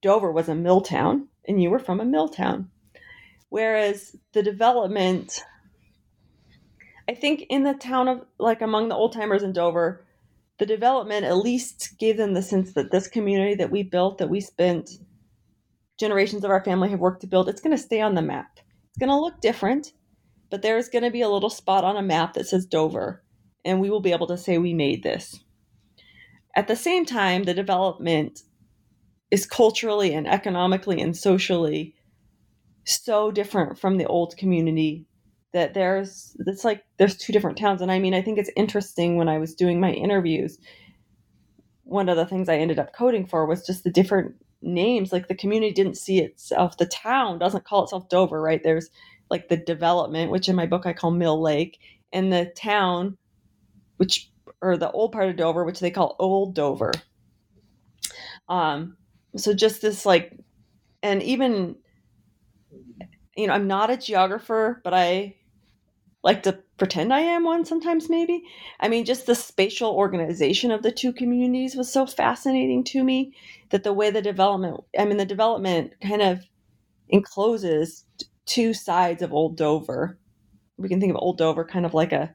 [0.00, 2.70] Dover was a mill town and you were from a mill town.
[3.48, 5.44] Whereas the development
[7.08, 10.04] I think in the town of like among the old timers in Dover,
[10.62, 14.30] the development at least gave them the sense that this community that we built, that
[14.30, 14.90] we spent
[15.98, 18.60] generations of our family have worked to build, it's going to stay on the map.
[18.60, 19.92] It's going to look different,
[20.50, 23.24] but there's going to be a little spot on a map that says Dover,
[23.64, 25.42] and we will be able to say we made this.
[26.54, 28.42] At the same time, the development
[29.32, 31.96] is culturally and economically and socially
[32.84, 35.06] so different from the old community
[35.52, 37.82] that there's it's like there's two different towns.
[37.82, 40.58] And i mean i think it's interesting when i was doing my interviews
[41.84, 45.12] one of the things i ended up coding for was just the different names.
[45.12, 48.62] Like the community didn't see itself the town doesn't call itself dover right?
[48.62, 48.90] There's
[49.30, 51.78] like the development which in my book i call mill lake
[52.12, 53.16] and the town
[53.96, 56.92] which or the old part of dover which they call old dover.
[58.48, 58.96] Um
[59.36, 60.36] so just this like
[61.02, 61.76] and even
[63.36, 65.34] you know i'm not a geographer but i
[66.22, 68.44] like to pretend I am one sometimes, maybe.
[68.80, 73.34] I mean, just the spatial organization of the two communities was so fascinating to me
[73.70, 76.40] that the way the development, I mean, the development kind of
[77.08, 78.04] encloses
[78.46, 80.18] two sides of Old Dover.
[80.76, 82.34] We can think of Old Dover kind of like a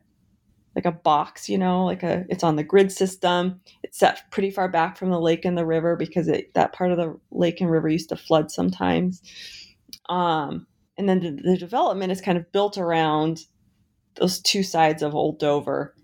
[0.76, 3.60] like a box, you know, like a it's on the grid system.
[3.82, 6.92] It's set pretty far back from the lake and the river because it, that part
[6.92, 9.24] of the lake and river used to flood sometimes.
[10.08, 13.40] Um, and then the, the development is kind of built around
[14.18, 15.96] those two sides of Old Dover.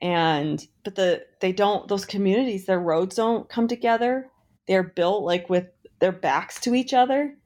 [0.00, 4.28] And but the they don't those communities their roads don't come together.
[4.66, 5.66] They're built like with
[6.00, 7.36] their backs to each other.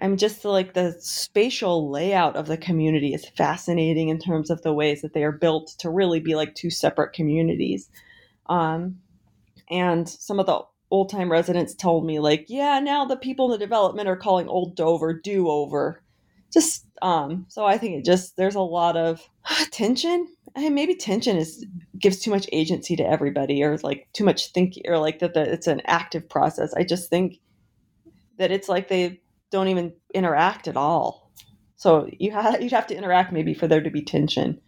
[0.00, 4.72] I'm just like the spatial layout of the community is fascinating in terms of the
[4.72, 7.90] ways that they are built to really be like two separate communities.
[8.46, 8.96] Um,
[9.68, 13.52] and some of the old time residents told me, like, yeah, now the people in
[13.52, 16.02] the development are calling Old Dover do over
[16.52, 19.28] just um so i think it just there's a lot of
[19.70, 20.26] tension.
[20.56, 21.64] I mean, maybe tension is
[21.98, 25.66] gives too much agency to everybody or like too much thinking or like that, it's
[25.66, 26.74] an active process.
[26.74, 27.40] I just think
[28.38, 31.30] that it's like they don't even interact at all.
[31.76, 34.60] So you you'd have to interact maybe for there to be tension.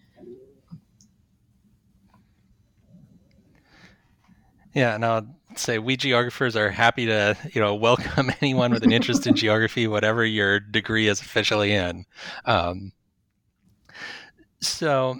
[4.74, 5.26] Yeah no
[5.58, 9.86] say we geographers are happy to you know welcome anyone with an interest in geography
[9.86, 12.04] whatever your degree is officially in
[12.44, 12.92] um,
[14.60, 15.18] so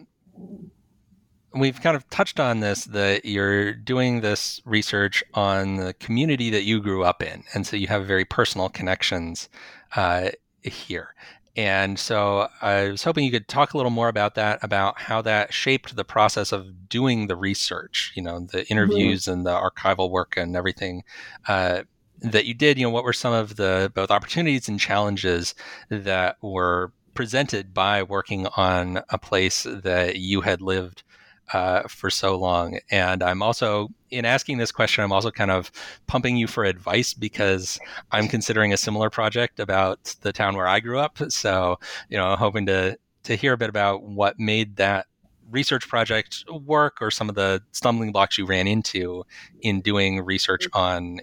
[1.55, 6.65] we've kind of touched on this that you're doing this research on the community that
[6.65, 7.45] you grew up in.
[7.55, 9.49] And so you have very personal connections
[9.97, 10.31] uh,
[10.63, 11.15] here.
[11.55, 15.21] And so I was hoping you could talk a little more about that, about how
[15.23, 18.73] that shaped the process of doing the research, you know, the mm-hmm.
[18.73, 19.33] interviews mm-hmm.
[19.33, 21.05] and the archival work and everything
[21.49, 21.83] uh,
[22.21, 22.79] that you did.
[22.79, 25.55] You know, what were some of the both opportunities and challenges
[25.91, 31.03] that were presented by working on a place that you had lived
[31.53, 32.79] uh, for so long.
[32.91, 35.71] And I'm also, in asking this question, I'm also kind of
[36.07, 37.79] pumping you for advice because
[38.11, 41.19] I'm considering a similar project about the town where I grew up.
[41.29, 45.07] So, you know, hoping to to hear a bit about what made that
[45.51, 49.25] research project work or some of the stumbling blocks you ran into
[49.61, 51.21] in doing research on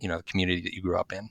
[0.00, 1.28] you know the community that you grew up in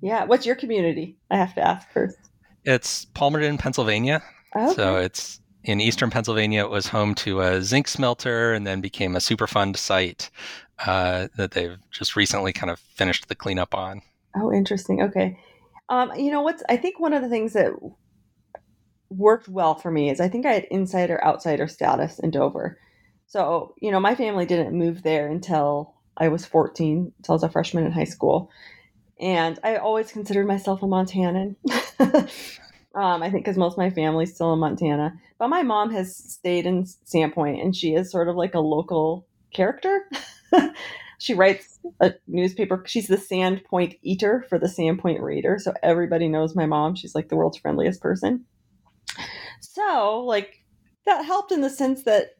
[0.00, 2.18] yeah what's your community i have to ask first
[2.64, 4.20] it's palmerton pennsylvania
[4.56, 4.74] okay.
[4.74, 9.14] so it's in eastern Pennsylvania, it was home to a zinc smelter and then became
[9.14, 10.30] a Superfund site
[10.86, 14.00] uh, that they've just recently kind of finished the cleanup on.
[14.34, 15.02] Oh, interesting.
[15.02, 15.38] Okay.
[15.90, 16.62] Um, you know what's?
[16.70, 17.72] I think one of the things that
[19.10, 22.78] worked well for me is I think I had insider outsider status in Dover.
[23.26, 27.42] So you know, my family didn't move there until I was 14, until I was
[27.42, 28.50] a freshman in high school,
[29.20, 31.56] and I always considered myself a Montanan.
[32.98, 36.16] Um, I think because most of my family's still in Montana, but my mom has
[36.16, 40.10] stayed in Sandpoint, and she is sort of like a local character.
[41.18, 42.82] she writes a newspaper.
[42.86, 46.96] She's the Sandpoint Eater for the Sandpoint Reader, so everybody knows my mom.
[46.96, 48.44] She's like the world's friendliest person.
[49.60, 50.64] So, like,
[51.06, 52.30] that helped in the sense that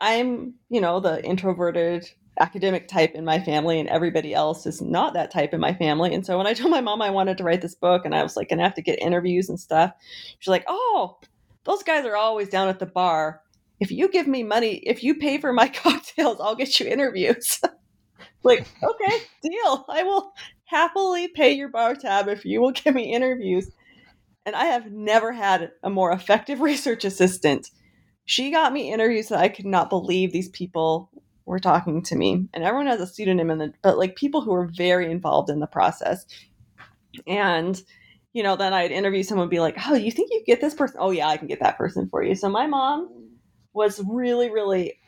[0.00, 2.08] I'm, you know, the introverted
[2.40, 6.14] academic type in my family and everybody else is not that type in my family.
[6.14, 8.22] And so when I told my mom I wanted to write this book and I
[8.22, 9.92] was like gonna have to get interviews and stuff,
[10.38, 11.18] she's like, Oh,
[11.64, 13.40] those guys are always down at the bar.
[13.80, 17.60] If you give me money, if you pay for my cocktails, I'll get you interviews.
[18.42, 19.84] like, okay, deal.
[19.88, 20.32] I will
[20.64, 23.70] happily pay your bar tab if you will give me interviews.
[24.46, 27.70] And I have never had a more effective research assistant.
[28.26, 31.10] She got me interviews that I could not believe these people
[31.46, 32.48] were talking to me.
[32.54, 35.60] And everyone has a pseudonym in the but like people who are very involved in
[35.60, 36.24] the process.
[37.26, 37.80] And
[38.32, 40.96] you know then i'd interview someone be like oh you think you get this person?
[40.98, 42.34] Oh yeah i can get that person for you.
[42.34, 43.08] So my mom
[43.72, 44.98] was really really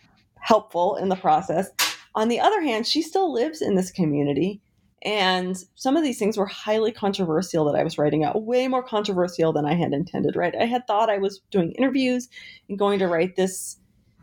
[0.41, 1.71] helpful in the process.
[2.15, 4.61] On the other hand she still lives in this community.
[5.03, 8.83] And some of these things were highly controversial that I was writing out, way more
[8.83, 10.55] controversial than I had intended, right?
[10.59, 12.29] I had thought I was doing interviews
[12.69, 13.77] and going to write this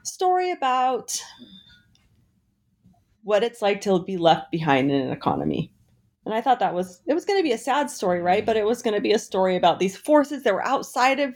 [0.04, 1.18] story about
[3.24, 5.72] what it's like to be left behind in an economy.
[6.26, 8.44] And I thought that was it was going to be a sad story, right?
[8.44, 8.46] Mm.
[8.46, 11.34] But it was going to be a story about these forces that were outside of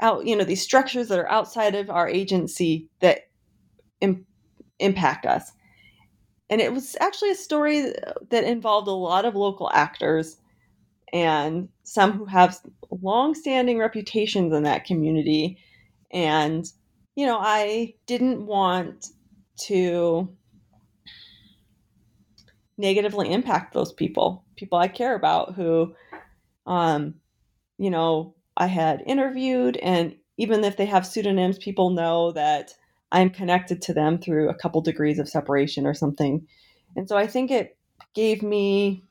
[0.00, 3.28] out, you know, these structures that are outside of our agency that
[4.00, 4.26] Im-
[4.78, 5.52] impact us.
[6.50, 7.92] And it was actually a story
[8.30, 10.36] that involved a lot of local actors
[11.12, 12.58] and some who have
[12.90, 15.58] long-standing reputations in that community
[16.10, 16.70] and
[17.18, 19.08] you know, I didn't want
[19.62, 20.28] to
[22.78, 25.94] negatively impact those people, people I care about who,
[26.66, 27.14] um,
[27.76, 29.76] you know, I had interviewed.
[29.76, 32.72] And even if they have pseudonyms, people know that
[33.10, 36.46] I'm connected to them through a couple degrees of separation or something.
[36.96, 37.76] And so I think it
[38.14, 39.04] gave me,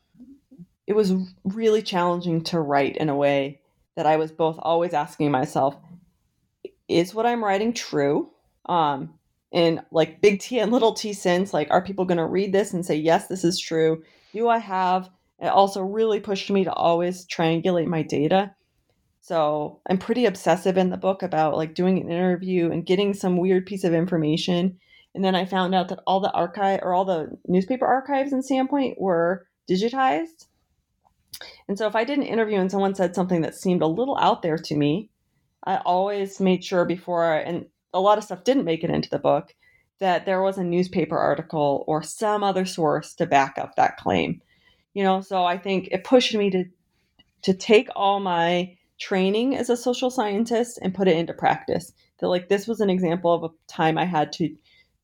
[0.85, 3.59] it was really challenging to write in a way
[3.95, 5.75] that I was both always asking myself,
[6.87, 8.29] is what I'm writing true?
[8.67, 9.16] Um,
[9.51, 11.53] in like big T and little t sense.
[11.53, 14.03] Like, are people going to read this and say, yes, this is true?
[14.33, 15.09] Do I have?
[15.39, 18.53] It also really pushed me to always triangulate my data.
[19.21, 23.37] So I'm pretty obsessive in the book about like doing an interview and getting some
[23.37, 24.79] weird piece of information.
[25.13, 28.41] And then I found out that all the archive or all the newspaper archives in
[28.41, 30.47] Sandpoint were digitized.
[31.67, 34.17] And so if I did an interview and someone said something that seemed a little
[34.17, 35.09] out there to me,
[35.63, 37.65] I always made sure before, and
[37.97, 39.55] a lot of stuff didn't make it into the book,
[39.99, 44.41] that there was a newspaper article or some other source to back up that claim.
[44.93, 46.65] You know, so I think it pushed me to
[47.43, 51.93] to take all my training as a social scientist and put it into practice.
[52.19, 54.55] That like this was an example of a time I had to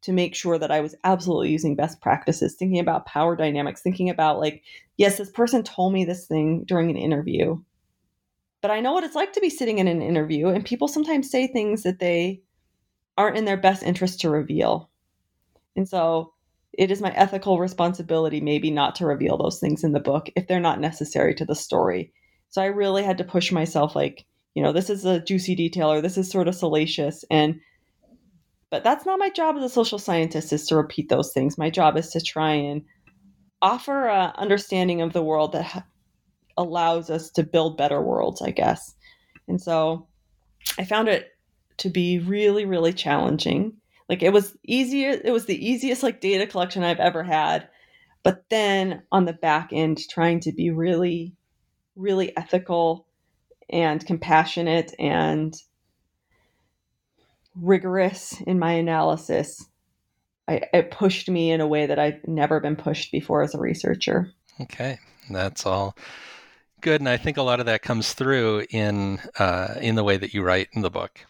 [0.02, 4.10] to make sure that I was absolutely using best practices, thinking about power dynamics, thinking
[4.10, 4.62] about like,
[4.98, 7.58] yes, this person told me this thing during an interview.
[8.62, 11.32] But I know what it's like to be sitting in an interview and people sometimes
[11.32, 12.42] say things that they
[13.18, 14.90] aren't in their best interest to reveal.
[15.76, 16.34] And so
[16.72, 20.48] it is my ethical responsibility, maybe not to reveal those things in the book if
[20.48, 22.12] they're not necessary to the story.
[22.50, 25.92] So I really had to push myself, like, you know, this is a juicy detail
[25.92, 27.26] or this is sort of salacious.
[27.30, 27.60] And,
[28.70, 31.58] But that's not my job as a social scientist is to repeat those things.
[31.58, 32.84] My job is to try and
[33.62, 35.86] offer a understanding of the world that ha-
[36.58, 38.96] allows us to build better worlds, I guess.
[39.48, 40.08] And so
[40.78, 41.33] I found it
[41.78, 43.74] to be really, really challenging.
[44.10, 47.68] Like it was easier, it was the easiest like data collection I've ever had.
[48.24, 51.36] But then on the back end, trying to be really,
[51.96, 53.06] really ethical
[53.70, 55.54] and compassionate and
[57.56, 59.66] rigorous in my analysis.
[60.48, 63.60] I, it pushed me in a way that I've never been pushed before as a
[63.60, 64.32] researcher.
[64.60, 65.00] Okay,
[65.30, 65.96] that's all
[66.84, 70.18] good, and I think a lot of that comes through in uh, in the way
[70.18, 71.26] that you write in the book.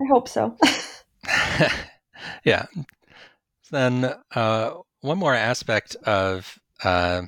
[0.00, 0.56] I hope so.
[2.44, 2.66] yeah.
[3.70, 4.70] Then uh,
[5.00, 7.22] one more aspect of uh,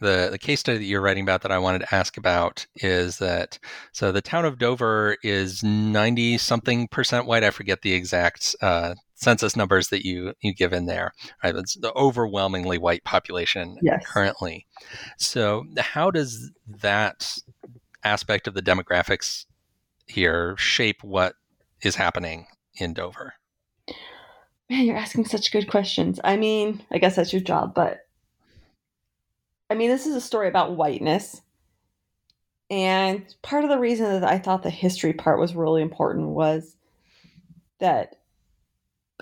[0.00, 3.18] the the case study that you're writing about that I wanted to ask about is
[3.18, 3.58] that
[3.92, 7.44] so the town of Dover is 90 something percent white.
[7.44, 11.12] I forget the exact uh, census numbers that you you give in there.
[11.42, 14.04] Right, it's the overwhelmingly white population yes.
[14.06, 14.66] currently.
[15.18, 17.38] So how does that
[18.04, 19.46] aspect of the demographics
[20.06, 21.34] here shape what
[21.82, 23.34] is happening in Dover?
[24.70, 26.20] Man, you're asking such good questions.
[26.24, 28.06] I mean, I guess that's your job, but
[29.68, 31.40] I mean, this is a story about whiteness.
[32.70, 36.76] And part of the reason that I thought the history part was really important was
[37.78, 38.16] that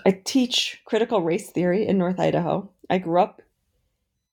[0.05, 2.69] I teach critical race theory in North Idaho.
[2.89, 3.41] I grew up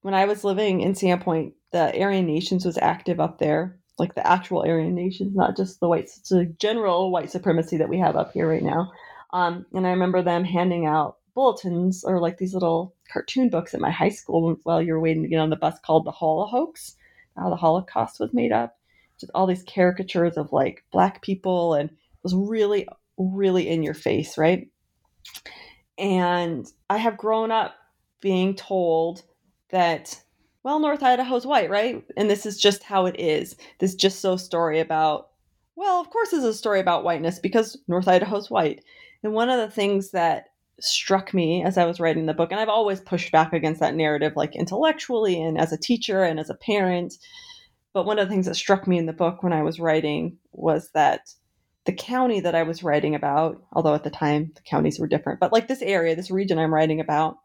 [0.03, 4.27] when I was living in Sandpoint, the Aryan Nations was active up there, like the
[4.27, 8.33] actual Aryan Nations, not just the white, the general white supremacy that we have up
[8.33, 8.93] here right now.
[9.33, 13.81] Um, and I remember them handing out bulletins or like these little cartoon books at
[13.81, 16.97] my high school while you were waiting to get on the bus called the Holocaust,
[17.37, 18.77] how the Holocaust was made up.
[19.21, 23.95] Just all these caricatures of like black people and it was really, really in your
[23.95, 24.71] face, right?
[25.99, 27.75] And I have grown up
[28.21, 29.23] being told
[29.71, 30.23] that,
[30.63, 32.05] well, North Idaho's white, right?
[32.17, 33.57] And this is just how it is.
[33.79, 35.29] This just so story about,
[35.77, 38.85] well, of course, it's a story about whiteness because North Idaho's white.
[39.23, 40.47] And one of the things that
[40.81, 43.95] struck me as I was writing the book, and I've always pushed back against that
[43.95, 47.15] narrative, like intellectually and as a teacher and as a parent.
[47.93, 50.39] But one of the things that struck me in the book when I was writing
[50.53, 51.33] was that
[51.85, 55.41] the county that I was writing about, although at the time the counties were different,
[55.41, 57.39] but like this area, this region I'm writing about,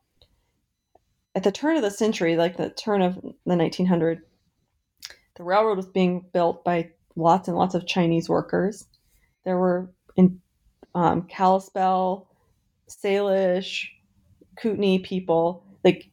[1.35, 4.21] at the turn of the century, like the turn of the 1900,
[5.35, 8.85] the railroad was being built by lots and lots of Chinese workers.
[9.45, 10.39] There were in
[10.93, 12.27] um, Kalispel,
[12.87, 13.87] Salish,
[14.59, 15.65] Kootenai people.
[15.83, 16.09] Like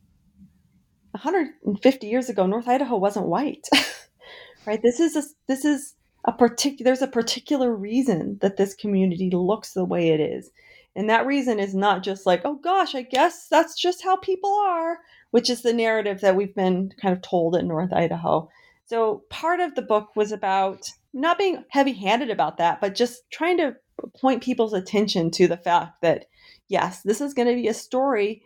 [1.12, 3.68] 150 years ago, North Idaho wasn't white,
[4.66, 4.80] right?
[4.82, 5.94] This is a, this is
[6.24, 6.88] a particular.
[6.88, 10.50] There's a particular reason that this community looks the way it is,
[10.97, 14.53] and that reason is not just like, oh gosh, I guess that's just how people
[14.53, 14.99] are,
[15.30, 18.49] which is the narrative that we've been kind of told in North Idaho.
[18.86, 23.57] So part of the book was about not being heavy-handed about that, but just trying
[23.59, 23.76] to
[24.20, 26.26] point people's attention to the fact that
[26.68, 28.43] yes, this is going to be a story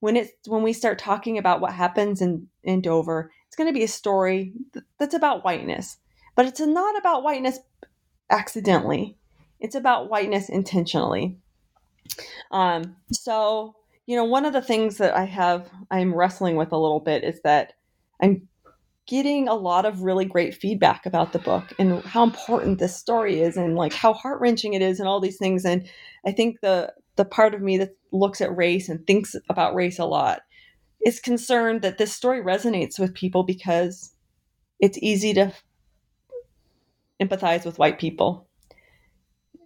[0.00, 3.30] when it's when we start talking about what happens in in Dover.
[3.46, 4.52] It's going to be a story
[4.98, 5.96] that's about whiteness,
[6.34, 7.58] but it's not about whiteness
[8.28, 9.16] accidentally.
[9.60, 11.38] It's about whiteness intentionally.
[12.50, 13.74] Um, so
[14.06, 17.24] you know, one of the things that I have I'm wrestling with a little bit
[17.24, 17.72] is that
[18.22, 18.48] I'm
[19.06, 23.40] getting a lot of really great feedback about the book and how important this story
[23.40, 25.88] is and like how heart-wrenching it is and all these things and
[26.26, 30.00] i think the the part of me that looks at race and thinks about race
[30.00, 30.40] a lot
[31.04, 34.12] is concerned that this story resonates with people because
[34.80, 35.52] it's easy to
[37.22, 38.48] empathize with white people.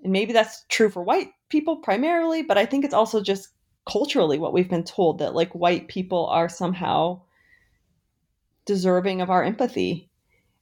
[0.03, 3.49] And maybe that's true for white people primarily, but I think it's also just
[3.87, 7.21] culturally what we've been told that like white people are somehow
[8.65, 10.09] deserving of our empathy.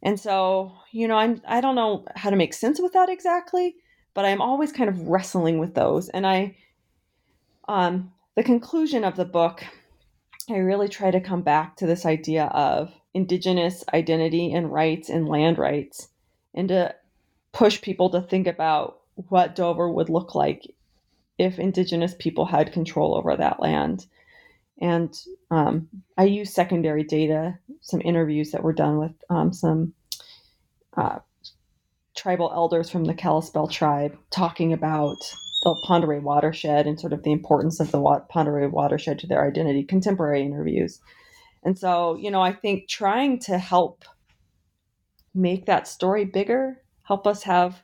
[0.03, 3.77] And so, you know, I'm I don't know how to make sense with that exactly,
[4.15, 6.09] but I'm always kind of wrestling with those.
[6.09, 6.57] And I
[7.69, 9.65] um, the conclusion of the book,
[10.49, 15.29] I really try to come back to this idea of Indigenous identity and rights and
[15.29, 16.09] land rights,
[16.55, 16.95] and to
[17.53, 20.73] push people to think about what Dover would look like
[21.39, 24.07] if Indigenous people had control over that land.
[24.81, 25.17] And
[25.51, 29.93] um, I use secondary data, some interviews that were done with um, some
[30.97, 31.19] uh,
[32.17, 35.17] tribal elders from the Kalispel tribe talking about
[35.63, 39.47] the Oreille watershed and sort of the importance of the Pend Oreille watershed to their
[39.47, 41.01] identity, contemporary interviews.
[41.65, 44.05] And so, you know, I think trying to help
[45.35, 47.83] make that story bigger, help us have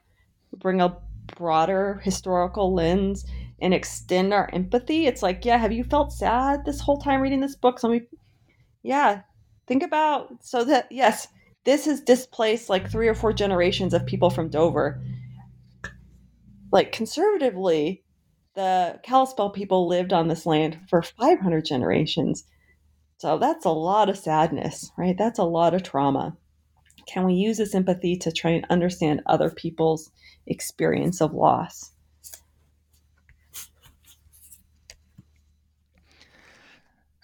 [0.56, 0.96] bring a
[1.36, 3.24] broader historical lens
[3.60, 5.06] and extend our empathy.
[5.06, 7.78] It's like, yeah, have you felt sad this whole time reading this book?
[7.78, 8.00] Some
[8.82, 9.22] yeah,
[9.66, 11.28] think about so that yes,
[11.64, 15.02] this has displaced like three or four generations of people from Dover.
[16.70, 18.04] Like conservatively,
[18.54, 22.44] the Kalispel people lived on this land for 500 generations.
[23.18, 25.16] So that's a lot of sadness, right?
[25.16, 26.36] That's a lot of trauma.
[27.06, 30.10] Can we use this empathy to try and understand other people's
[30.46, 31.93] experience of loss?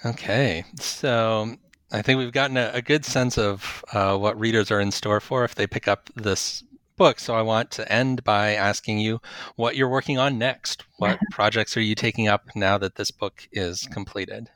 [0.05, 1.57] Okay, so
[1.93, 5.21] I think we've gotten a, a good sense of uh, what readers are in store
[5.21, 6.65] for if they pick up this
[6.97, 7.19] book.
[7.19, 9.21] So I want to end by asking you
[9.57, 10.85] what you're working on next.
[10.99, 14.49] What projects are you taking up now that this book is completed?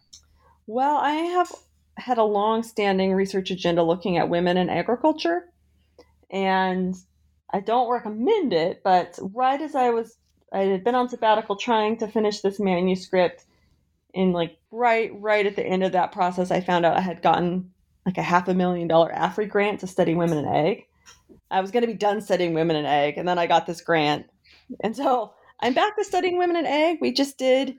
[0.66, 1.53] Well, I have
[1.97, 5.45] had a long standing research agenda looking at women in agriculture.
[6.30, 6.95] And
[7.53, 10.16] I don't recommend it, but right as I was,
[10.53, 13.45] I had been on sabbatical trying to finish this manuscript.
[14.15, 17.23] And like right, right at the end of that process, I found out I had
[17.23, 17.73] gotten
[18.07, 20.85] like a half a million dollar afri grant to study women in ag
[21.51, 23.81] I was going to be done studying women in ag and then I got this
[23.81, 24.27] grant,
[24.83, 27.77] and so I'm back to studying women in ag We just did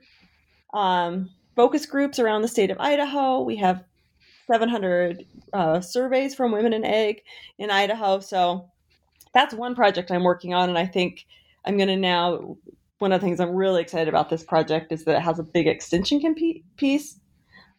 [0.74, 3.42] um, focus groups around the state of Idaho.
[3.42, 3.84] We have
[4.50, 7.22] 700 uh, surveys from women in ag
[7.58, 8.20] in Idaho.
[8.20, 8.70] So
[9.34, 11.26] that's one project I'm working on, and I think
[11.64, 12.56] I'm going to now.
[12.98, 15.42] One of the things I'm really excited about this project is that it has a
[15.42, 17.20] big extension compete piece.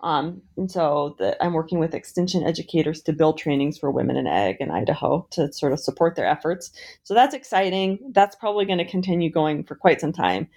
[0.02, 4.28] Um, and so the, I'm working with extension educators to build trainings for women in
[4.28, 6.72] ag in Idaho to sort of support their efforts.
[7.04, 7.98] So that's exciting.
[8.12, 10.48] That's probably going to continue going for quite some time.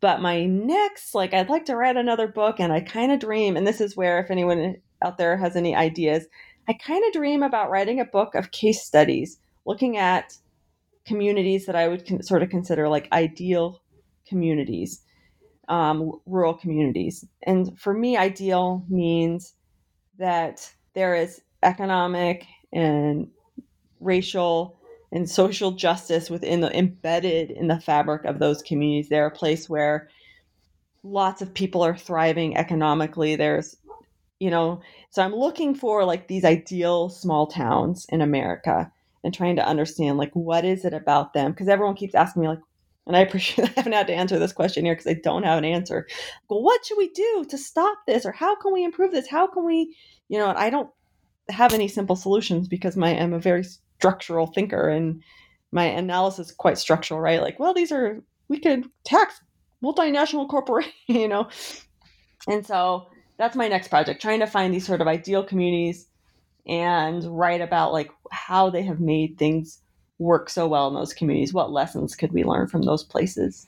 [0.00, 3.56] But my next, like, I'd like to write another book, and I kind of dream,
[3.56, 6.26] and this is where, if anyone out there has any ideas,
[6.68, 10.36] I kind of dream about writing a book of case studies looking at
[11.06, 13.82] communities that I would con- sort of consider like ideal
[14.26, 15.02] communities,
[15.68, 17.24] um, rural communities.
[17.42, 19.54] And for me, ideal means
[20.18, 23.28] that there is economic and
[24.00, 24.78] racial
[25.12, 29.08] and social justice within the embedded in the fabric of those communities.
[29.08, 30.08] They're a place where
[31.02, 33.36] lots of people are thriving economically.
[33.36, 33.76] There's
[34.40, 34.80] you know
[35.10, 38.90] so i'm looking for like these ideal small towns in america
[39.22, 41.50] and trying to understand like what is it about them?
[41.50, 42.60] Because everyone keeps asking me like
[43.06, 45.58] and i appreciate i haven't had to answer this question here because i don't have
[45.58, 46.06] an answer.
[46.48, 48.24] Well what should we do to stop this?
[48.24, 49.28] Or how can we improve this?
[49.28, 49.94] How can we
[50.28, 50.90] you know i don't
[51.48, 55.22] have any simple solutions because my i'm a very structural thinker and
[55.72, 57.42] my analysis is quite structural right?
[57.42, 59.40] Like well these are we could tax
[59.82, 61.48] multinational corporation you know?
[62.48, 63.08] And so
[63.38, 66.06] that's my next project trying to find these sort of ideal communities
[66.70, 69.82] and write about like how they have made things
[70.18, 71.52] work so well in those communities.
[71.52, 73.66] What lessons could we learn from those places?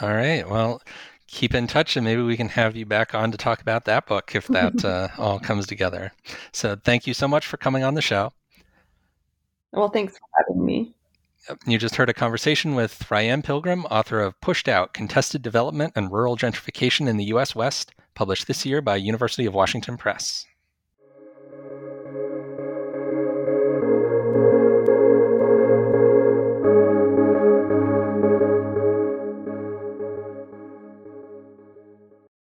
[0.00, 0.48] All right.
[0.48, 0.80] Well
[1.28, 4.06] keep in touch and maybe we can have you back on to talk about that
[4.06, 6.12] book if that uh, all comes together.
[6.52, 8.32] So thank you so much for coming on the show.
[9.72, 10.94] Well thanks for having me.
[11.66, 16.12] You just heard a conversation with Ryanne Pilgeram, author of Pushed Out Contested Development and
[16.12, 17.54] Rural Gentrification in the U.S.
[17.54, 20.44] West, published this year by University of Washington Press.